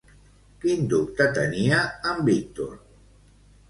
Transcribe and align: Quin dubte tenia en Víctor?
Quin 0.63 0.87
dubte 0.95 1.29
tenia 1.37 1.85
en 2.15 2.27
Víctor? 2.35 2.77